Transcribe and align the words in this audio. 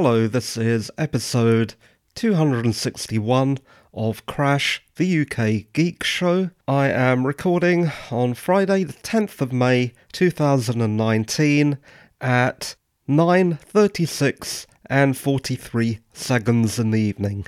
Hello, 0.00 0.28
this 0.28 0.56
is 0.56 0.92
episode 0.96 1.74
261 2.14 3.58
of 3.92 4.24
Crash, 4.26 4.80
the 4.94 5.22
UK 5.22 5.72
Geek 5.72 6.04
Show. 6.04 6.50
I 6.68 6.88
am 6.88 7.26
recording 7.26 7.90
on 8.08 8.34
Friday, 8.34 8.84
the 8.84 8.92
10th 8.92 9.40
of 9.40 9.52
May 9.52 9.92
2019 10.12 11.78
at 12.20 12.76
9:36 13.08 14.66
and 14.86 15.16
43 15.16 15.98
seconds 16.12 16.78
in 16.78 16.92
the 16.92 17.00
evening. 17.00 17.46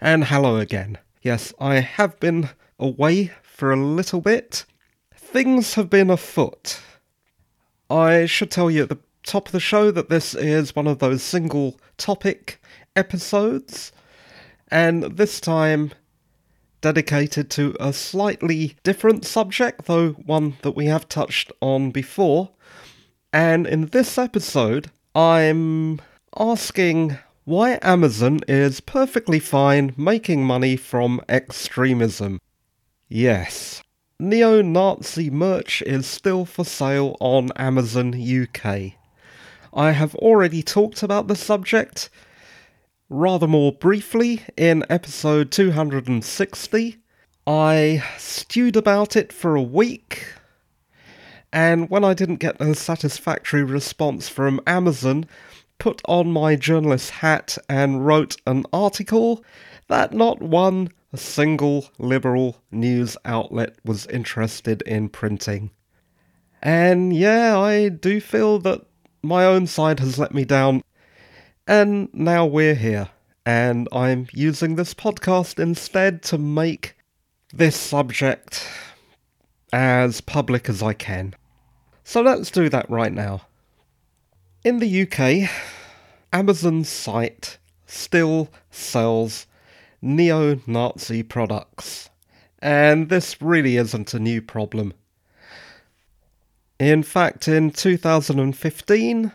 And 0.00 0.24
hello 0.24 0.56
again. 0.56 0.98
Yes, 1.22 1.54
I 1.60 1.76
have 1.76 2.18
been 2.18 2.48
away 2.80 3.30
for 3.44 3.70
a 3.70 3.76
little 3.76 4.20
bit. 4.20 4.64
Things 5.14 5.74
have 5.74 5.88
been 5.88 6.10
afoot. 6.10 6.80
I 7.88 8.26
should 8.26 8.50
tell 8.50 8.72
you 8.72 8.82
at 8.82 8.88
the 8.88 8.98
top 9.24 9.46
of 9.46 9.52
the 9.52 9.60
show 9.60 9.90
that 9.90 10.08
this 10.08 10.34
is 10.34 10.76
one 10.76 10.86
of 10.86 10.98
those 10.98 11.22
single 11.22 11.78
topic 11.96 12.60
episodes, 12.96 13.92
and 14.68 15.04
this 15.04 15.40
time 15.40 15.92
dedicated 16.80 17.50
to 17.50 17.76
a 17.78 17.92
slightly 17.92 18.76
different 18.82 19.24
subject, 19.24 19.84
though 19.84 20.10
one 20.10 20.56
that 20.62 20.72
we 20.72 20.86
have 20.86 21.08
touched 21.08 21.52
on 21.60 21.90
before. 21.90 22.50
And 23.32 23.66
in 23.66 23.86
this 23.86 24.18
episode, 24.18 24.90
I'm 25.14 26.00
asking 26.38 27.18
why 27.44 27.78
Amazon 27.82 28.40
is 28.48 28.80
perfectly 28.80 29.38
fine 29.38 29.92
making 29.96 30.44
money 30.44 30.76
from 30.76 31.20
extremism. 31.28 32.40
Yes, 33.08 33.82
neo 34.18 34.62
Nazi 34.62 35.30
merch 35.30 35.82
is 35.82 36.06
still 36.06 36.44
for 36.44 36.64
sale 36.64 37.16
on 37.20 37.50
Amazon 37.56 38.14
UK. 38.14 38.99
I 39.72 39.92
have 39.92 40.14
already 40.16 40.62
talked 40.62 41.02
about 41.02 41.28
the 41.28 41.36
subject 41.36 42.10
rather 43.08 43.46
more 43.46 43.72
briefly 43.72 44.42
in 44.56 44.84
episode 44.90 45.50
260. 45.52 46.96
I 47.46 48.04
stewed 48.18 48.76
about 48.76 49.16
it 49.16 49.32
for 49.32 49.54
a 49.54 49.62
week, 49.62 50.34
and 51.52 51.88
when 51.88 52.04
I 52.04 52.14
didn't 52.14 52.36
get 52.36 52.60
a 52.60 52.74
satisfactory 52.74 53.62
response 53.62 54.28
from 54.28 54.60
Amazon, 54.66 55.26
put 55.78 56.02
on 56.06 56.32
my 56.32 56.56
journalist 56.56 57.10
hat 57.10 57.56
and 57.68 58.04
wrote 58.04 58.36
an 58.46 58.64
article 58.72 59.44
that 59.88 60.12
not 60.12 60.42
one 60.42 60.88
single 61.14 61.88
liberal 61.98 62.62
news 62.70 63.16
outlet 63.24 63.76
was 63.84 64.06
interested 64.06 64.82
in 64.82 65.08
printing. 65.08 65.70
And 66.62 67.14
yeah, 67.14 67.58
I 67.58 67.88
do 67.88 68.20
feel 68.20 68.58
that 68.60 68.82
my 69.22 69.44
own 69.44 69.66
side 69.66 70.00
has 70.00 70.18
let 70.18 70.34
me 70.34 70.44
down, 70.44 70.82
and 71.66 72.08
now 72.12 72.46
we're 72.46 72.74
here, 72.74 73.10
and 73.44 73.88
I'm 73.92 74.26
using 74.32 74.76
this 74.76 74.94
podcast 74.94 75.58
instead 75.58 76.22
to 76.24 76.38
make 76.38 76.96
this 77.52 77.76
subject 77.76 78.66
as 79.72 80.20
public 80.20 80.68
as 80.68 80.82
I 80.82 80.94
can. 80.94 81.34
So 82.04 82.22
let's 82.22 82.50
do 82.50 82.68
that 82.70 82.88
right 82.90 83.12
now. 83.12 83.42
In 84.64 84.78
the 84.78 85.02
UK, 85.02 85.50
Amazon's 86.32 86.88
site 86.88 87.58
still 87.86 88.48
sells 88.70 89.46
neo 90.02 90.60
Nazi 90.66 91.22
products, 91.22 92.10
and 92.60 93.08
this 93.08 93.40
really 93.40 93.76
isn't 93.76 94.14
a 94.14 94.18
new 94.18 94.42
problem. 94.42 94.94
In 96.80 97.02
fact, 97.02 97.46
in 97.46 97.72
2015, 97.72 99.32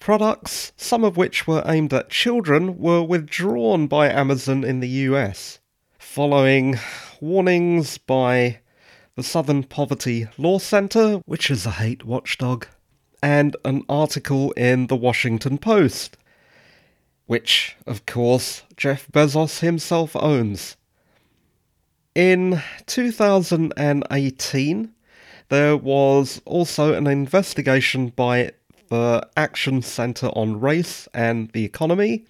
products, 0.00 0.72
some 0.76 1.04
of 1.04 1.16
which 1.16 1.46
were 1.46 1.62
aimed 1.64 1.94
at 1.94 2.10
children, 2.10 2.78
were 2.78 3.00
withdrawn 3.00 3.86
by 3.86 4.10
Amazon 4.10 4.64
in 4.64 4.80
the 4.80 4.88
US, 4.88 5.60
following 6.00 6.76
warnings 7.20 7.98
by 7.98 8.58
the 9.14 9.22
Southern 9.22 9.62
Poverty 9.62 10.26
Law 10.36 10.58
Center, 10.58 11.18
which 11.26 11.48
is 11.48 11.64
a 11.64 11.70
hate 11.70 12.04
watchdog, 12.04 12.66
and 13.22 13.56
an 13.64 13.84
article 13.88 14.50
in 14.52 14.88
the 14.88 14.96
Washington 14.96 15.58
Post, 15.58 16.16
which, 17.26 17.76
of 17.86 18.04
course, 18.04 18.64
Jeff 18.76 19.06
Bezos 19.12 19.60
himself 19.60 20.16
owns. 20.16 20.76
In 22.16 22.60
2018, 22.86 24.94
there 25.48 25.76
was 25.76 26.42
also 26.44 26.94
an 26.94 27.06
investigation 27.06 28.08
by 28.08 28.52
the 28.88 29.26
Action 29.36 29.82
Center 29.82 30.28
on 30.28 30.60
Race 30.60 31.08
and 31.12 31.50
the 31.52 31.64
Economy, 31.64 32.24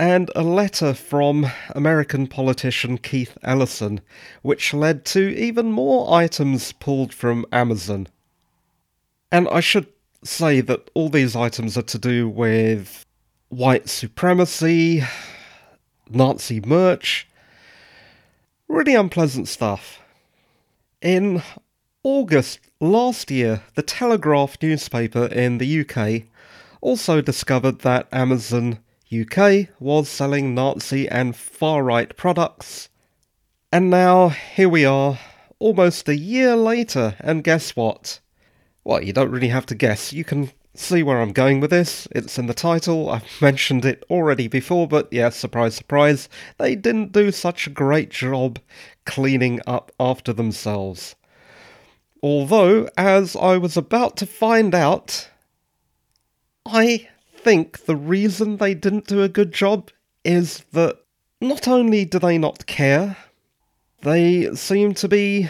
and 0.00 0.30
a 0.36 0.42
letter 0.42 0.94
from 0.94 1.46
American 1.70 2.26
politician 2.26 2.98
Keith 2.98 3.36
Ellison, 3.42 4.00
which 4.42 4.72
led 4.72 5.04
to 5.06 5.36
even 5.36 5.72
more 5.72 6.14
items 6.14 6.72
pulled 6.72 7.12
from 7.12 7.44
Amazon. 7.50 8.06
And 9.32 9.48
I 9.48 9.60
should 9.60 9.88
say 10.22 10.60
that 10.60 10.90
all 10.94 11.08
these 11.08 11.34
items 11.36 11.76
are 11.76 11.82
to 11.82 11.98
do 11.98 12.28
with 12.28 13.04
white 13.48 13.88
supremacy, 13.88 15.02
Nazi 16.08 16.60
merch, 16.60 17.28
really 18.68 18.94
unpleasant 18.94 19.48
stuff. 19.48 20.00
In 21.00 21.42
August 22.04 22.60
last 22.80 23.28
year, 23.28 23.62
the 23.74 23.82
Telegraph 23.82 24.56
newspaper 24.62 25.26
in 25.26 25.58
the 25.58 25.80
UK 25.80 26.28
also 26.80 27.20
discovered 27.20 27.80
that 27.80 28.06
Amazon 28.12 28.78
UK 29.12 29.66
was 29.80 30.08
selling 30.08 30.54
Nazi 30.54 31.08
and 31.08 31.34
far 31.34 31.82
right 31.82 32.16
products. 32.16 32.88
And 33.72 33.90
now, 33.90 34.28
here 34.28 34.68
we 34.68 34.84
are, 34.84 35.18
almost 35.58 36.08
a 36.08 36.16
year 36.16 36.54
later, 36.54 37.16
and 37.18 37.42
guess 37.42 37.74
what? 37.74 38.20
Well, 38.84 39.02
you 39.02 39.12
don't 39.12 39.32
really 39.32 39.48
have 39.48 39.66
to 39.66 39.74
guess. 39.74 40.12
You 40.12 40.22
can 40.22 40.52
see 40.74 41.02
where 41.02 41.20
I'm 41.20 41.32
going 41.32 41.58
with 41.58 41.70
this. 41.70 42.06
It's 42.12 42.38
in 42.38 42.46
the 42.46 42.54
title. 42.54 43.10
I've 43.10 43.24
mentioned 43.42 43.84
it 43.84 44.04
already 44.08 44.46
before, 44.46 44.86
but 44.86 45.08
yeah, 45.12 45.30
surprise, 45.30 45.74
surprise. 45.74 46.28
They 46.58 46.76
didn't 46.76 47.10
do 47.10 47.32
such 47.32 47.66
a 47.66 47.70
great 47.70 48.10
job 48.10 48.60
cleaning 49.04 49.60
up 49.66 49.90
after 49.98 50.32
themselves. 50.32 51.16
Although, 52.22 52.88
as 52.96 53.36
I 53.36 53.58
was 53.58 53.76
about 53.76 54.16
to 54.18 54.26
find 54.26 54.74
out, 54.74 55.28
I 56.66 57.08
think 57.36 57.84
the 57.84 57.96
reason 57.96 58.56
they 58.56 58.74
didn't 58.74 59.06
do 59.06 59.22
a 59.22 59.28
good 59.28 59.52
job 59.52 59.90
is 60.24 60.64
that 60.72 60.98
not 61.40 61.68
only 61.68 62.04
do 62.04 62.18
they 62.18 62.36
not 62.36 62.66
care, 62.66 63.16
they 64.02 64.54
seem 64.54 64.94
to 64.94 65.08
be 65.08 65.48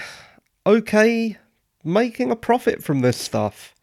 okay 0.67 1.39
making 1.83 2.31
a 2.31 2.37
profit 2.37 2.83
from 2.83 3.01
this 3.01 3.17
stuff. 3.17 3.75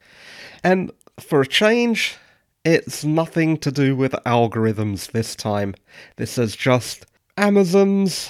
And 0.64 0.92
for 1.20 1.42
a 1.42 1.48
change, 1.48 2.18
it's 2.64 3.04
nothing 3.04 3.58
to 3.58 3.72
do 3.72 3.96
with 3.96 4.12
algorithms 4.26 5.12
this 5.12 5.36
time. 5.36 5.76
This 6.18 6.38
is 6.38 6.56
just 6.56 7.06
Amazon's 7.38 8.30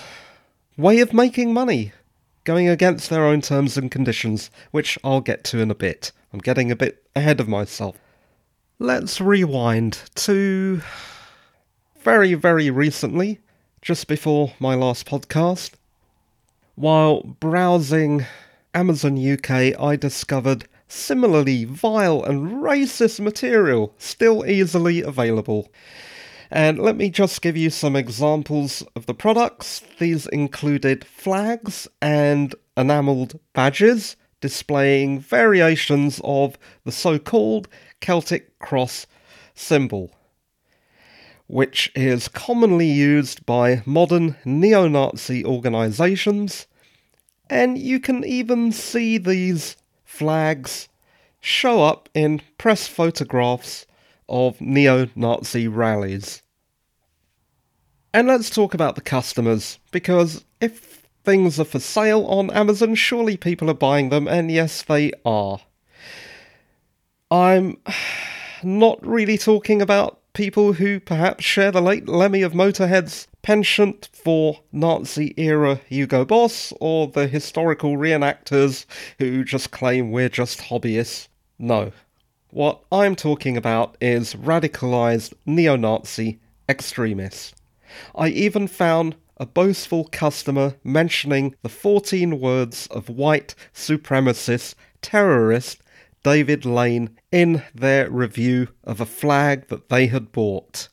way 0.77 0.99
of 0.99 1.13
making 1.13 1.53
money 1.53 1.91
going 2.45 2.69
against 2.69 3.09
their 3.09 3.25
own 3.25 3.41
terms 3.41 3.77
and 3.77 3.91
conditions, 3.91 4.49
which 4.71 4.97
I'll 5.03 5.19
get 5.19 5.43
to 5.45 5.59
in 5.59 5.69
a 5.69 5.75
bit. 5.75 6.11
I'm 6.31 6.39
getting 6.39 6.71
a 6.71 6.75
bit 6.75 7.03
ahead 7.15 7.39
of 7.39 7.49
myself. 7.49 7.97
Let's 8.79 9.19
rewind 9.19 9.99
to 10.15 10.81
very, 12.01 12.35
very 12.35 12.69
recently, 12.69 13.39
just 13.81 14.07
before 14.07 14.53
my 14.59 14.75
last 14.75 15.07
podcast. 15.07 15.71
While 16.75 17.21
browsing 17.23 18.25
Amazon 18.73 19.17
UK, 19.17 19.79
I 19.79 19.95
discovered 19.95 20.67
similarly 20.87 21.65
vile 21.65 22.23
and 22.23 22.61
racist 22.61 23.19
material 23.19 23.93
still 23.97 24.45
easily 24.45 25.01
available. 25.01 25.71
And 26.51 26.79
let 26.79 26.95
me 26.95 27.09
just 27.09 27.41
give 27.41 27.57
you 27.57 27.69
some 27.69 27.95
examples 27.95 28.83
of 28.95 29.05
the 29.05 29.13
products. 29.13 29.81
These 29.99 30.27
included 30.27 31.05
flags 31.05 31.87
and 32.01 32.53
enamelled 32.77 33.39
badges 33.53 34.15
displaying 34.41 35.19
variations 35.19 36.21
of 36.23 36.57
the 36.83 36.91
so 36.91 37.17
called 37.17 37.67
Celtic 37.99 38.59
cross 38.59 39.07
symbol, 39.55 40.11
which 41.47 41.91
is 41.95 42.27
commonly 42.27 42.85
used 42.85 43.45
by 43.45 43.81
modern 43.85 44.35
neo 44.45 44.87
Nazi 44.87 45.43
organisations. 45.43 46.67
And 47.49 47.77
you 47.77 47.99
can 47.99 48.23
even 48.23 48.71
see 48.71 49.17
these 49.17 49.77
flags 50.03 50.89
show 51.39 51.83
up 51.83 52.09
in 52.13 52.41
press 52.57 52.87
photographs 52.87 53.85
of 54.27 54.59
neo 54.61 55.07
Nazi 55.15 55.67
rallies. 55.67 56.41
And 58.13 58.27
let's 58.27 58.49
talk 58.49 58.73
about 58.73 58.95
the 58.95 59.01
customers, 59.01 59.77
because 59.91 60.45
if 60.61 61.03
things 61.23 61.59
are 61.59 61.65
for 61.65 61.79
sale 61.79 62.25
on 62.27 62.49
Amazon, 62.51 62.95
surely 62.95 63.35
people 63.35 63.69
are 63.69 63.73
buying 63.73 64.09
them, 64.09 64.27
and 64.27 64.49
yes, 64.49 64.81
they 64.83 65.11
are. 65.25 65.59
I'm 67.29 67.77
not 68.63 69.05
really 69.05 69.37
talking 69.37 69.81
about 69.81 70.21
people 70.33 70.73
who 70.73 70.99
perhaps 70.99 71.43
share 71.43 71.71
the 71.71 71.81
late 71.81 72.07
Lemmy 72.07 72.41
of 72.41 72.53
Motorhead's 72.53 73.27
penchant 73.41 74.09
for 74.13 74.61
Nazi 74.71 75.33
era 75.37 75.79
Hugo 75.87 76.25
Boss, 76.25 76.71
or 76.79 77.07
the 77.07 77.27
historical 77.27 77.97
reenactors 77.97 78.85
who 79.19 79.43
just 79.43 79.71
claim 79.71 80.11
we're 80.11 80.29
just 80.29 80.59
hobbyists. 80.59 81.27
No. 81.59 81.91
What 82.55 82.85
I'm 82.89 83.17
talking 83.17 83.57
about 83.57 83.97
is 83.99 84.33
radicalized 84.33 85.33
neo 85.45 85.75
Nazi 85.75 86.39
extremists. 86.69 87.53
I 88.15 88.29
even 88.29 88.69
found 88.69 89.17
a 89.35 89.45
boastful 89.45 90.05
customer 90.05 90.75
mentioning 90.81 91.55
the 91.63 91.67
14 91.67 92.39
words 92.39 92.87
of 92.87 93.09
white 93.09 93.55
supremacist 93.73 94.75
terrorist 95.01 95.81
David 96.23 96.63
Lane 96.63 97.17
in 97.29 97.61
their 97.73 98.09
review 98.09 98.69
of 98.85 99.01
a 99.01 99.05
flag 99.05 99.67
that 99.67 99.89
they 99.89 100.07
had 100.07 100.31
bought. 100.31 100.87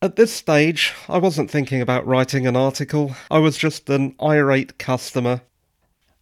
At 0.00 0.14
this 0.14 0.32
stage, 0.32 0.94
I 1.08 1.18
wasn't 1.18 1.50
thinking 1.50 1.80
about 1.80 2.06
writing 2.06 2.46
an 2.46 2.54
article, 2.54 3.16
I 3.32 3.38
was 3.38 3.58
just 3.58 3.90
an 3.90 4.14
irate 4.22 4.78
customer. 4.78 5.40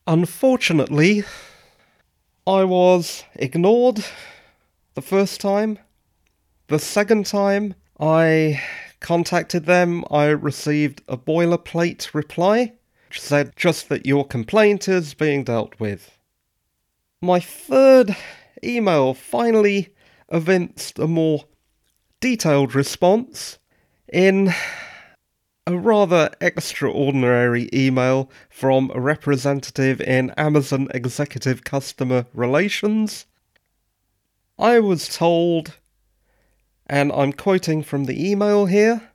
Unfortunately, 0.06 1.24
I 2.46 2.62
was 2.62 3.24
ignored 3.34 4.04
the 4.94 5.02
first 5.02 5.40
time. 5.40 5.80
The 6.68 6.78
second 6.78 7.26
time 7.26 7.74
I 7.98 8.62
contacted 9.00 9.66
them, 9.66 10.04
I 10.12 10.26
received 10.26 11.02
a 11.08 11.16
boilerplate 11.16 12.14
reply 12.14 12.72
which 13.08 13.20
said 13.20 13.52
just 13.56 13.88
that 13.88 14.06
your 14.06 14.24
complaint 14.24 14.86
is 14.88 15.14
being 15.14 15.42
dealt 15.42 15.80
with. 15.80 16.18
My 17.20 17.40
third 17.40 18.16
email 18.62 19.12
finally 19.12 19.94
evinced 20.30 20.98
a 21.00 21.08
more 21.08 21.46
detailed 22.20 22.76
response 22.76 23.58
in 24.12 24.52
a 25.68 25.76
rather 25.76 26.30
extraordinary 26.40 27.68
email 27.74 28.30
from 28.48 28.88
a 28.94 29.00
representative 29.00 30.00
in 30.00 30.30
Amazon 30.36 30.86
Executive 30.94 31.64
Customer 31.64 32.24
Relations. 32.32 33.26
I 34.56 34.78
was 34.78 35.08
told 35.08 35.76
and 36.86 37.10
I'm 37.10 37.32
quoting 37.32 37.82
from 37.82 38.04
the 38.04 38.30
email 38.30 38.66
here. 38.66 39.10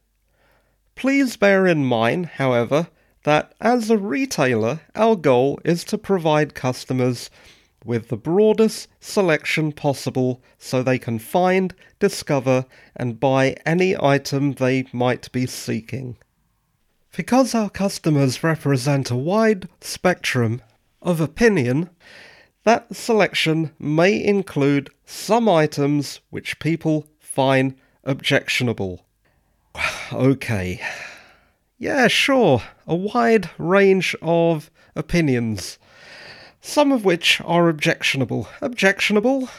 Please 0.95 1.37
bear 1.37 1.65
in 1.65 1.85
mind, 1.85 2.25
however, 2.25 2.89
that 3.23 3.53
as 3.61 3.89
a 3.89 3.97
retailer, 3.97 4.81
our 4.93 5.15
goal 5.15 5.57
is 5.63 5.85
to 5.85 5.97
provide 5.97 6.53
customers 6.53 7.29
with 7.85 8.09
the 8.09 8.17
broadest 8.17 8.89
selection 8.99 9.71
possible 9.71 10.43
so 10.57 10.83
they 10.83 10.99
can 10.99 11.17
find, 11.17 11.73
discover, 11.97 12.65
and 12.93 13.21
buy 13.21 13.55
any 13.65 13.95
item 13.97 14.51
they 14.51 14.85
might 14.91 15.31
be 15.31 15.45
seeking. 15.45 16.17
Because 17.15 17.53
our 17.53 17.69
customers 17.69 18.43
represent 18.43 19.11
a 19.11 19.15
wide 19.15 19.67
spectrum 19.81 20.61
of 21.01 21.19
opinion, 21.19 21.89
that 22.63 22.95
selection 22.95 23.71
may 23.77 24.23
include 24.23 24.89
some 25.05 25.49
items 25.49 26.21
which 26.29 26.59
people 26.59 27.07
find 27.19 27.75
objectionable. 28.03 29.05
okay. 30.13 30.81
Yeah, 31.77 32.07
sure. 32.07 32.61
A 32.87 32.95
wide 32.95 33.49
range 33.57 34.15
of 34.21 34.71
opinions. 34.95 35.79
Some 36.61 36.91
of 36.91 37.03
which 37.03 37.41
are 37.41 37.67
objectionable. 37.67 38.47
Objectionable? 38.61 39.49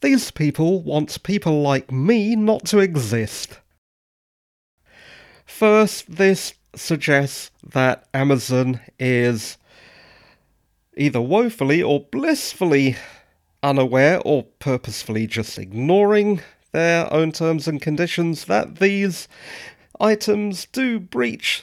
These 0.00 0.30
people 0.30 0.82
want 0.82 1.22
people 1.22 1.62
like 1.62 1.90
me 1.90 2.36
not 2.36 2.66
to 2.66 2.80
exist. 2.80 3.58
First, 5.56 6.16
this 6.16 6.54
suggests 6.74 7.52
that 7.64 8.08
Amazon 8.12 8.80
is 8.98 9.56
either 10.96 11.20
woefully 11.20 11.80
or 11.80 12.00
blissfully 12.00 12.96
unaware 13.62 14.20
or 14.24 14.42
purposefully 14.58 15.28
just 15.28 15.56
ignoring 15.56 16.40
their 16.72 17.10
own 17.12 17.30
terms 17.30 17.68
and 17.68 17.80
conditions 17.80 18.46
that 18.46 18.80
these 18.80 19.28
items 20.00 20.66
do 20.72 20.98
breach, 20.98 21.62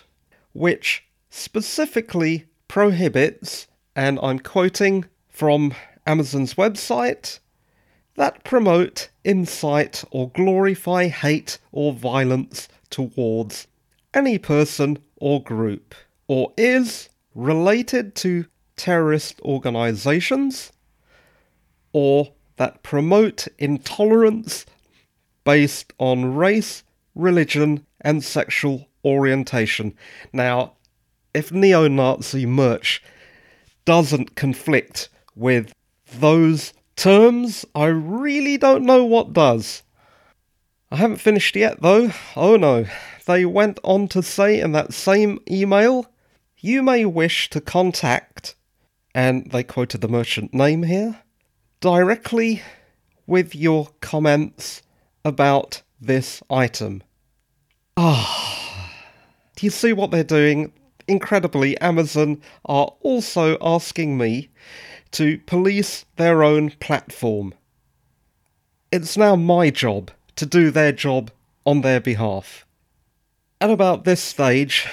which 0.53 1.03
specifically 1.29 2.45
prohibits, 2.69 3.67
and 3.93 4.17
I'm 4.23 4.39
quoting 4.39 5.03
from 5.27 5.73
Amazon's 6.07 6.53
website, 6.53 7.39
that 8.15 8.45
promote, 8.45 9.09
incite, 9.25 10.05
or 10.11 10.29
glorify 10.29 11.09
hate 11.09 11.57
or 11.73 11.91
violence 11.91 12.69
towards 12.89 13.67
any 14.13 14.37
person 14.37 14.97
or 15.17 15.43
group, 15.43 15.95
or 16.27 16.53
is 16.57 17.09
related 17.35 18.15
to 18.15 18.45
terrorist 18.75 19.39
organizations 19.41 20.71
or 21.93 22.31
that 22.57 22.83
promote 22.83 23.47
intolerance 23.57 24.65
based 25.43 25.93
on 25.97 26.35
race, 26.35 26.83
religion, 27.15 27.85
and 28.01 28.23
sexual 28.23 28.87
orientation. 29.03 29.93
Now, 30.33 30.73
if 31.33 31.51
neo 31.51 31.87
Nazi 31.87 32.45
merch 32.45 33.01
doesn't 33.85 34.35
conflict 34.35 35.09
with 35.35 35.73
those 36.19 36.73
terms, 36.95 37.65
I 37.73 37.85
really 37.85 38.57
don't 38.57 38.85
know 38.85 39.03
what 39.05 39.33
does. 39.33 39.83
I 40.91 40.97
haven't 40.97 41.17
finished 41.17 41.55
yet 41.55 41.81
though. 41.81 42.11
Oh 42.35 42.57
no. 42.57 42.85
They 43.31 43.45
went 43.45 43.79
on 43.81 44.09
to 44.09 44.21
say 44.21 44.59
in 44.59 44.73
that 44.73 44.93
same 44.93 45.39
email, 45.49 46.05
you 46.57 46.83
may 46.83 47.05
wish 47.05 47.49
to 47.51 47.61
contact, 47.61 48.55
and 49.15 49.49
they 49.51 49.63
quoted 49.63 50.01
the 50.01 50.09
merchant 50.09 50.53
name 50.53 50.83
here, 50.83 51.21
directly 51.79 52.61
with 53.25 53.55
your 53.55 53.87
comments 54.01 54.81
about 55.23 55.81
this 56.01 56.43
item. 56.49 57.03
Ah, 57.95 58.91
do 59.55 59.65
you 59.65 59.69
see 59.69 59.93
what 59.93 60.11
they're 60.11 60.25
doing? 60.25 60.73
Incredibly, 61.07 61.79
Amazon 61.79 62.41
are 62.65 62.91
also 62.99 63.57
asking 63.61 64.17
me 64.17 64.49
to 65.11 65.37
police 65.45 66.03
their 66.17 66.43
own 66.43 66.71
platform. 66.81 67.53
It's 68.91 69.15
now 69.15 69.37
my 69.37 69.69
job 69.69 70.11
to 70.35 70.45
do 70.45 70.69
their 70.69 70.91
job 70.91 71.31
on 71.65 71.79
their 71.79 72.01
behalf. 72.01 72.65
At 73.61 73.69
about 73.69 74.05
this 74.05 74.23
stage, 74.23 74.87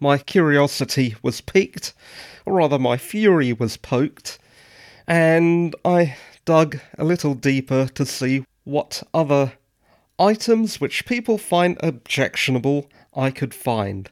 my 0.00 0.16
curiosity 0.16 1.14
was 1.22 1.42
piqued, 1.42 1.92
or 2.46 2.54
rather, 2.54 2.78
my 2.78 2.96
fury 2.96 3.52
was 3.52 3.76
poked, 3.76 4.38
and 5.06 5.76
I 5.84 6.16
dug 6.46 6.80
a 6.96 7.04
little 7.04 7.34
deeper 7.34 7.86
to 7.86 8.06
see 8.06 8.46
what 8.64 9.02
other 9.12 9.52
items 10.18 10.80
which 10.80 11.04
people 11.04 11.36
find 11.36 11.76
objectionable 11.80 12.88
I 13.14 13.30
could 13.30 13.52
find. 13.52 14.10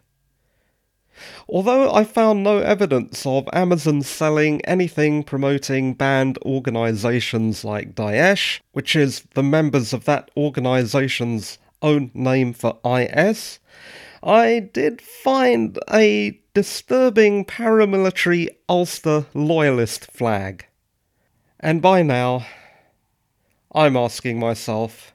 Although 1.48 1.90
I 1.94 2.04
found 2.04 2.44
no 2.44 2.58
evidence 2.58 3.24
of 3.24 3.48
Amazon 3.54 4.02
selling 4.02 4.62
anything 4.66 5.22
promoting 5.22 5.94
banned 5.94 6.36
organisations 6.44 7.64
like 7.64 7.94
Daesh, 7.94 8.60
which 8.72 8.94
is 8.94 9.22
the 9.32 9.42
members 9.42 9.94
of 9.94 10.04
that 10.04 10.30
organisation's 10.36 11.56
own 11.86 12.10
name 12.14 12.52
for 12.52 12.78
IS, 12.84 13.60
I 14.20 14.68
did 14.72 15.00
find 15.00 15.78
a 15.88 16.40
disturbing 16.52 17.44
paramilitary 17.44 18.48
Ulster 18.68 19.26
loyalist 19.34 20.10
flag. 20.10 20.66
And 21.60 21.80
by 21.80 22.02
now, 22.02 22.44
I'm 23.72 23.96
asking 23.96 24.40
myself, 24.40 25.14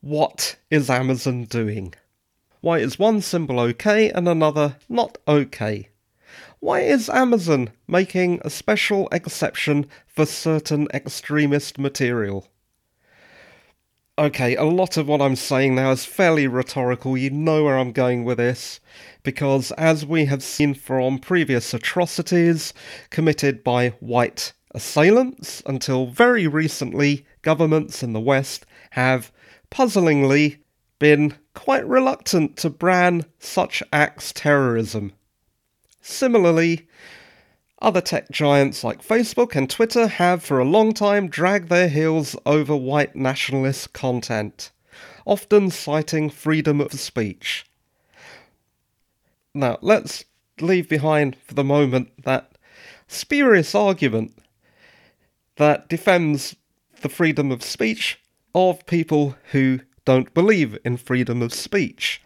what 0.00 0.56
is 0.70 0.90
Amazon 0.90 1.44
doing? 1.44 1.94
Why 2.60 2.78
is 2.78 2.98
one 2.98 3.20
symbol 3.20 3.60
okay 3.60 4.10
and 4.10 4.28
another 4.28 4.76
not 4.88 5.18
okay? 5.28 5.88
Why 6.58 6.80
is 6.80 7.08
Amazon 7.08 7.70
making 7.86 8.40
a 8.44 8.50
special 8.50 9.08
exception 9.12 9.86
for 10.06 10.26
certain 10.26 10.88
extremist 10.92 11.78
material? 11.78 12.51
Okay, 14.18 14.56
a 14.56 14.64
lot 14.64 14.98
of 14.98 15.08
what 15.08 15.22
I'm 15.22 15.36
saying 15.36 15.74
now 15.74 15.90
is 15.90 16.04
fairly 16.04 16.46
rhetorical. 16.46 17.16
You 17.16 17.30
know 17.30 17.64
where 17.64 17.78
I'm 17.78 17.92
going 17.92 18.24
with 18.24 18.36
this. 18.36 18.78
Because 19.22 19.72
as 19.72 20.04
we 20.04 20.26
have 20.26 20.42
seen 20.42 20.74
from 20.74 21.18
previous 21.18 21.72
atrocities 21.72 22.74
committed 23.08 23.64
by 23.64 23.90
white 24.00 24.52
assailants, 24.74 25.62
until 25.64 26.08
very 26.08 26.46
recently, 26.46 27.24
governments 27.40 28.02
in 28.02 28.12
the 28.12 28.20
West 28.20 28.66
have 28.90 29.32
puzzlingly 29.70 30.58
been 30.98 31.34
quite 31.54 31.86
reluctant 31.86 32.58
to 32.58 32.68
brand 32.68 33.24
such 33.38 33.82
acts 33.94 34.30
terrorism. 34.34 35.14
Similarly, 36.02 36.86
Other 37.82 38.00
tech 38.00 38.30
giants 38.30 38.84
like 38.84 39.04
Facebook 39.04 39.56
and 39.56 39.68
Twitter 39.68 40.06
have 40.06 40.44
for 40.44 40.60
a 40.60 40.64
long 40.64 40.92
time 40.92 41.26
dragged 41.26 41.68
their 41.68 41.88
heels 41.88 42.36
over 42.46 42.76
white 42.76 43.16
nationalist 43.16 43.92
content, 43.92 44.70
often 45.26 45.68
citing 45.68 46.30
freedom 46.30 46.80
of 46.80 46.92
speech. 46.92 47.66
Now, 49.52 49.78
let's 49.82 50.24
leave 50.60 50.88
behind 50.88 51.34
for 51.44 51.54
the 51.54 51.64
moment 51.64 52.22
that 52.22 52.56
spurious 53.08 53.74
argument 53.74 54.38
that 55.56 55.88
defends 55.88 56.54
the 57.00 57.08
freedom 57.08 57.50
of 57.50 57.64
speech 57.64 58.20
of 58.54 58.86
people 58.86 59.34
who 59.50 59.80
don't 60.04 60.32
believe 60.34 60.78
in 60.84 60.98
freedom 60.98 61.42
of 61.42 61.52
speech. 61.52 62.22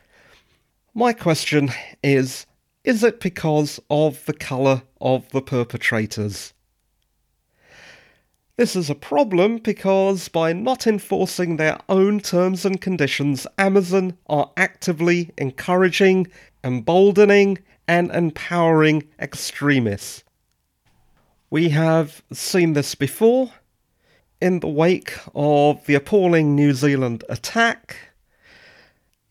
My 0.93 1.15
question 1.15 1.71
is 2.05 2.45
is 2.87 3.03
it 3.03 3.19
because 3.19 3.81
of 3.91 4.25
the 4.27 4.33
colour 4.33 4.83
of 5.01 5.29
the 5.31 5.43
perpetrators? 5.43 6.55
This 8.57 8.77
is 8.77 8.89
a 8.89 8.95
problem 8.95 9.59
because 9.59 10.29
by 10.29 10.53
not 10.53 10.87
enforcing 10.87 11.57
their 11.57 11.79
own 11.89 12.21
terms 12.21 12.65
and 12.65 12.81
conditions, 12.81 13.45
Amazon 13.59 14.17
are 14.29 14.53
actively 14.57 15.33
encouraging, 15.37 16.29
emboldening, 16.63 17.59
and 17.89 18.11
empowering 18.13 19.03
extremists. 19.19 20.23
We 21.51 21.71
have 21.71 22.23
seen 22.33 22.73
this 22.73 22.95
before 22.95 23.53
in 24.41 24.61
the 24.61 24.69
wake 24.69 25.13
of 25.35 25.85
the 25.87 25.97
appalling 25.97 26.55
New 26.55 26.73
Zealand 26.73 27.25
attack. 27.29 27.97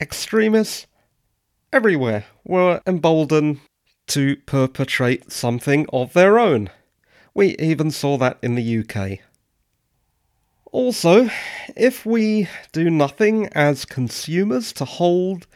Extremists 0.02 0.88
everywhere 1.76 2.24
were 2.46 2.82
emboldened 2.88 3.60
to 4.08 4.38
perpetrate 4.46 5.30
something 5.30 5.86
of 5.92 6.14
their 6.14 6.40
own. 6.40 6.70
We 7.34 7.58
even 7.58 7.92
saw 7.92 8.18
that 8.18 8.38
in 8.42 8.56
the 8.56 8.80
UK. 8.80 9.20
Also, 10.72 11.30
if 11.76 12.06
we 12.06 12.48
do 12.72 12.90
nothing 12.90 13.50
as 13.50 13.84
consumers 13.84 14.72
to 14.72 14.86
hold 14.86 15.48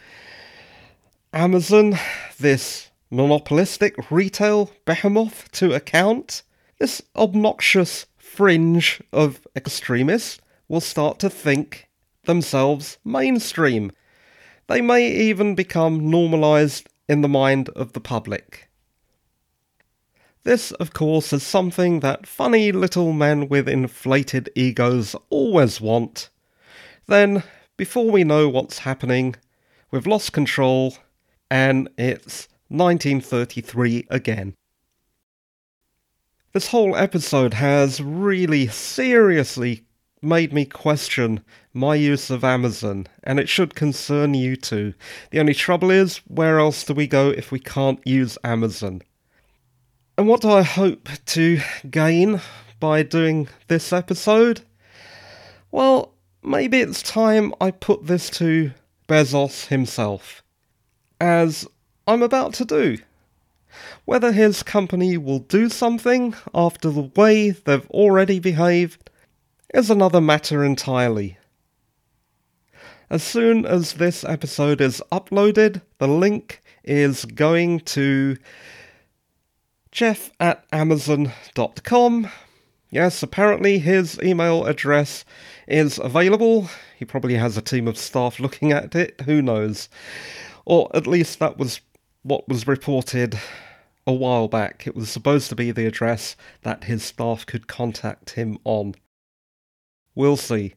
Amazon, 1.31 1.97
this 2.37 2.89
monopolistic 3.09 4.11
retail 4.11 4.71
behemoth, 4.83 5.49
to 5.53 5.73
account, 5.73 6.43
this 6.79 7.01
obnoxious 7.15 8.07
fringe 8.17 9.01
of 9.13 9.47
extremists 9.55 10.41
will 10.67 10.81
start 10.81 11.17
to 11.19 11.29
think 11.29 11.87
themselves 12.25 12.97
mainstream. 13.05 13.93
They 14.69 14.81
may 14.81 15.09
even 15.11 15.55
become 15.55 16.11
normalised 16.11 16.87
in 17.07 17.21
the 17.21 17.27
mind 17.27 17.69
of 17.69 17.93
the 17.93 17.99
public. 17.99 18.69
This, 20.43 20.71
of 20.73 20.93
course, 20.93 21.33
is 21.33 21.41
something 21.41 22.01
that 22.01 22.27
funny 22.27 22.71
little 22.71 23.11
men 23.11 23.49
with 23.49 23.67
inflated 23.67 24.47
egos 24.55 25.15
always 25.31 25.81
want. 25.81 26.29
Then, 27.07 27.41
before 27.77 28.11
we 28.11 28.23
know 28.23 28.47
what's 28.47 28.79
happening, 28.79 29.35
we've 29.89 30.05
lost 30.05 30.33
control, 30.33 30.95
and 31.49 31.89
it's 31.97 32.47
1933 32.67 34.05
again. 34.11 34.53
This 36.53 36.67
whole 36.67 36.95
episode 36.95 37.55
has 37.55 38.03
really 38.03 38.67
seriously 38.67 39.85
made 40.21 40.53
me 40.53 40.65
question 40.65 41.43
my 41.73 41.95
use 41.95 42.29
of 42.29 42.43
Amazon, 42.43 43.07
and 43.23 43.39
it 43.39 43.47
should 43.47 43.75
concern 43.75 44.33
you 44.33 44.55
too. 44.55 44.93
The 45.31 45.39
only 45.39 45.53
trouble 45.53 45.91
is, 45.91 46.17
where 46.27 46.59
else 46.59 46.83
do 46.83 46.93
we 46.93 47.07
go 47.07 47.29
if 47.29 47.51
we 47.51 47.59
can't 47.59 48.05
use 48.05 48.37
Amazon? 48.43 49.01
And 50.17 50.27
what 50.27 50.41
do 50.41 50.49
I 50.49 50.63
hope 50.63 51.07
to 51.27 51.59
gain 51.89 52.41
by 52.79 53.03
doing 53.03 53.47
this 53.67 53.93
episode? 53.93 54.61
Well, 55.71 56.13
maybe 56.43 56.79
it's 56.79 57.01
time 57.01 57.53
I 57.61 57.71
put 57.71 58.07
this 58.07 58.29
to 58.31 58.71
Bezos 59.07 59.67
himself, 59.67 60.43
as 61.21 61.67
I'm 62.07 62.23
about 62.23 62.53
to 62.55 62.65
do. 62.65 62.97
Whether 64.05 64.31
his 64.31 64.63
company 64.63 65.17
will 65.17 65.39
do 65.39 65.69
something 65.69 66.35
after 66.53 66.89
the 66.89 67.09
way 67.15 67.51
they've 67.51 67.89
already 67.91 68.39
behaved 68.39 69.09
is 69.73 69.89
another 69.89 70.21
matter 70.21 70.63
entirely. 70.63 71.37
As 73.09 73.23
soon 73.23 73.65
as 73.65 73.93
this 73.93 74.23
episode 74.23 74.81
is 74.81 75.01
uploaded, 75.11 75.81
the 75.97 76.07
link 76.07 76.61
is 76.83 77.25
going 77.25 77.79
to 77.81 78.37
jeff 79.91 80.31
at 80.39 80.63
amazon.com. 80.71 82.29
Yes, 82.91 83.21
apparently 83.21 83.79
his 83.79 84.19
email 84.21 84.65
address 84.65 85.25
is 85.67 85.99
available. 85.99 86.69
He 86.97 87.05
probably 87.05 87.35
has 87.35 87.57
a 87.57 87.61
team 87.61 87.87
of 87.87 87.97
staff 87.97 88.39
looking 88.39 88.71
at 88.71 88.95
it, 88.95 89.21
who 89.21 89.41
knows? 89.41 89.89
Or 90.65 90.89
at 90.95 91.07
least 91.07 91.39
that 91.39 91.57
was 91.57 91.81
what 92.23 92.47
was 92.47 92.67
reported 92.67 93.39
a 94.05 94.13
while 94.13 94.47
back. 94.47 94.87
It 94.87 94.95
was 94.95 95.09
supposed 95.09 95.49
to 95.49 95.55
be 95.55 95.71
the 95.71 95.85
address 95.85 96.35
that 96.63 96.85
his 96.85 97.03
staff 97.03 97.45
could 97.45 97.67
contact 97.67 98.31
him 98.31 98.57
on. 98.63 98.95
We'll 100.15 100.37
see. 100.37 100.75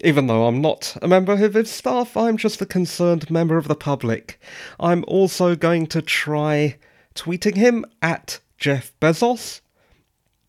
Even 0.00 0.26
though 0.26 0.46
I'm 0.46 0.60
not 0.60 0.96
a 1.00 1.08
member 1.08 1.32
of 1.32 1.54
his 1.54 1.70
staff, 1.70 2.16
I'm 2.16 2.36
just 2.36 2.60
a 2.60 2.66
concerned 2.66 3.30
member 3.30 3.56
of 3.56 3.68
the 3.68 3.74
public. 3.74 4.38
I'm 4.78 5.04
also 5.08 5.56
going 5.56 5.86
to 5.88 6.02
try 6.02 6.76
tweeting 7.14 7.56
him 7.56 7.84
at 8.02 8.40
Jeff 8.58 8.92
Bezos. 9.00 9.60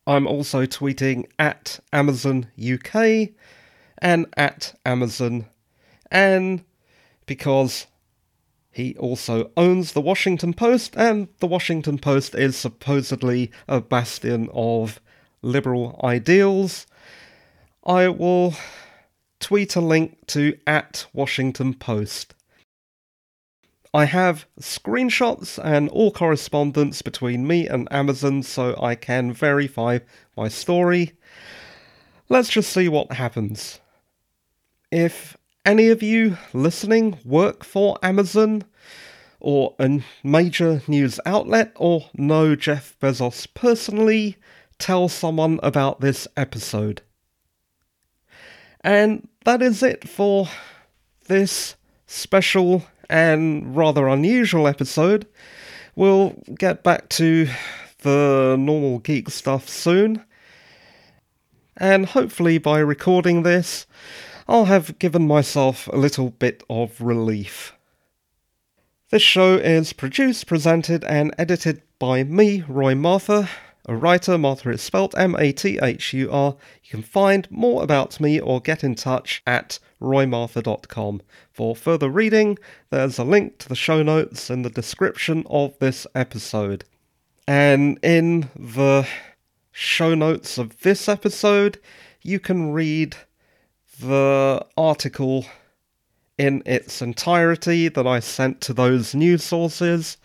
I'm 0.05 0.27
also 0.27 0.65
tweeting 0.65 1.25
at 1.39 1.79
Amazon 1.91 2.47
UK 2.57 3.29
and 3.97 4.25
at 4.37 4.77
Amazon, 4.85 5.47
and 6.11 6.63
because 7.25 7.87
he 8.71 8.95
also 8.97 9.51
owns 9.57 9.93
the 9.93 10.01
Washington 10.01 10.53
Post, 10.53 10.95
and 10.95 11.27
the 11.39 11.47
Washington 11.47 11.97
Post 11.97 12.35
is 12.35 12.55
supposedly 12.55 13.51
a 13.67 13.81
bastion 13.81 14.49
of 14.53 15.01
liberal 15.41 15.99
ideals. 16.03 16.85
I 17.87 18.09
will 18.09 18.53
tweet 19.39 19.77
a 19.77 19.81
link 19.81 20.27
to 20.27 20.57
at 20.67 21.05
Washington 21.13 21.73
Post. 21.73 22.35
I 23.93 24.03
have 24.03 24.45
screenshots 24.59 25.57
and 25.63 25.87
all 25.87 26.11
correspondence 26.11 27.01
between 27.01 27.47
me 27.47 27.65
and 27.65 27.87
Amazon 27.89 28.43
so 28.43 28.75
I 28.77 28.95
can 28.95 29.31
verify 29.31 29.99
my 30.35 30.49
story. 30.49 31.13
Let's 32.27 32.49
just 32.49 32.73
see 32.73 32.89
what 32.89 33.13
happens. 33.13 33.79
If 34.91 35.37
any 35.65 35.87
of 35.87 36.03
you 36.03 36.37
listening 36.51 37.17
work 37.23 37.63
for 37.63 37.97
Amazon 38.03 38.63
or 39.39 39.75
a 39.79 40.03
major 40.25 40.81
news 40.89 41.21
outlet 41.25 41.71
or 41.77 42.09
know 42.13 42.53
Jeff 42.57 42.97
Bezos 42.99 43.47
personally, 43.53 44.35
tell 44.77 45.07
someone 45.07 45.61
about 45.63 46.01
this 46.01 46.27
episode. 46.35 47.01
And 48.87 49.27
that 49.43 49.61
is 49.61 49.83
it 49.83 50.07
for 50.07 50.47
this 51.27 51.75
special 52.05 52.85
and 53.09 53.75
rather 53.75 54.07
unusual 54.07 54.65
episode. 54.65 55.27
We'll 55.97 56.41
get 56.57 56.83
back 56.83 57.09
to 57.09 57.49
the 58.03 58.55
normal 58.57 58.99
geek 58.99 59.29
stuff 59.29 59.67
soon. 59.67 60.23
And 61.75 62.05
hopefully, 62.05 62.59
by 62.59 62.79
recording 62.79 63.43
this, 63.43 63.87
I'll 64.47 64.65
have 64.65 64.97
given 64.99 65.27
myself 65.27 65.87
a 65.87 65.97
little 65.97 66.29
bit 66.29 66.63
of 66.69 67.01
relief. 67.01 67.73
This 69.09 69.21
show 69.21 69.55
is 69.55 69.91
produced, 69.91 70.47
presented, 70.47 71.03
and 71.03 71.35
edited 71.37 71.81
by 71.99 72.23
me, 72.23 72.63
Roy 72.69 72.93
Mathur, 72.93 73.49
a 73.87 73.95
writer. 73.95 74.37
Mathur 74.37 74.73
is 74.73 74.81
spelt 74.81 75.17
M 75.17 75.35
A 75.39 75.51
T 75.51 75.79
H 75.81 76.13
U 76.13 76.31
R. 76.31 76.55
You 76.83 76.89
can 76.89 77.03
find 77.03 77.49
more 77.49 77.83
about 77.83 78.19
me 78.19 78.39
or 78.39 78.59
get 78.59 78.83
in 78.83 78.95
touch 78.95 79.41
at 79.47 79.79
roymathur.com. 80.01 81.21
For 81.51 81.75
further 81.75 82.09
reading, 82.09 82.57
there's 82.89 83.17
a 83.17 83.23
link 83.23 83.57
to 83.59 83.69
the 83.69 83.75
show 83.75 84.03
notes 84.03 84.49
in 84.49 84.61
the 84.61 84.69
description 84.69 85.43
of 85.49 85.77
this 85.79 86.05
episode. 86.13 86.83
And 87.47 87.97
in 88.03 88.49
the 88.55 89.07
show 89.71 90.13
notes 90.15 90.57
of 90.57 90.81
this 90.81 91.07
episode, 91.07 91.79
you 92.21 92.39
can 92.39 92.71
read 92.71 93.15
the 93.99 94.65
article 94.75 95.45
in 96.37 96.61
its 96.65 97.01
entirety 97.01 97.87
that 97.87 98.05
I 98.05 98.19
sent 98.19 98.61
to 98.61 98.73
those 98.73 99.15
news 99.15 99.43
sources 99.43 100.17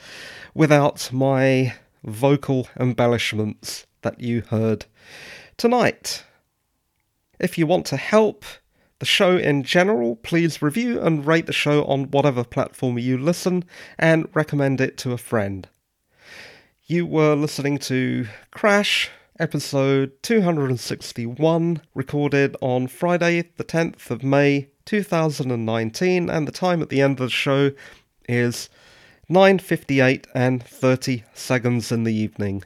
without 0.55 1.11
my 1.13 1.75
vocal 2.05 2.69
embellishments 2.79 3.87
that 4.03 4.21
you 4.21 4.43
heard 4.43 4.87
tonight. 5.57 6.25
If 7.39 7.59
you 7.59 7.67
want 7.67 7.87
to 7.87 7.97
help 7.97 8.45
the 8.99 9.07
show 9.07 9.37
in 9.37 9.65
general, 9.65 10.17
please 10.17 10.63
review 10.63 11.01
and 11.01 11.27
rate 11.27 11.47
the 11.47 11.53
show 11.53 11.85
on 11.87 12.11
whatever 12.11 12.45
platform 12.45 12.99
you 12.99 13.19
listen 13.19 13.65
and 13.99 14.29
recommend 14.33 14.81
it 14.81 14.97
to 14.99 15.13
a 15.13 15.19
friend. 15.19 15.69
You 16.87 17.07
were 17.07 17.35
listening 17.35 17.79
to 17.79 18.29
Crash, 18.53 19.11
episode 19.41 20.13
261, 20.23 21.83
recorded 21.95 22.57
on 22.61 22.87
Friday, 22.87 23.51
the 23.57 23.65
10th 23.65 24.11
of 24.11 24.23
May 24.23 24.69
2019, 24.85 26.31
and 26.31 26.47
the 26.47 26.53
time 26.53 26.83
at 26.83 26.89
the 26.89 27.01
end 27.01 27.19
of 27.19 27.27
the 27.27 27.31
show 27.31 27.73
is 28.29 28.69
9:58 29.33 30.27
and 30.35 30.63
30 30.63 31.25
seconds 31.33 31.91
in 31.91 32.05
the 32.05 32.13
evening. 32.13 32.65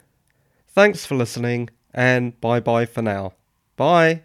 Thanks 0.66 1.06
for 1.06 1.14
listening 1.14 1.70
and 1.94 2.38
bye 2.40 2.58
bye 2.58 2.86
for 2.86 3.02
now. 3.02 3.34
Bye. 3.76 4.24